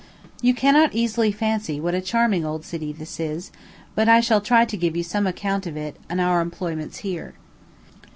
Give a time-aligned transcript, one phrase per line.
[0.41, 3.51] You cannot easily fancy what a charming old city this is;
[3.93, 7.35] but I shall try to give you some account of it and our employments here.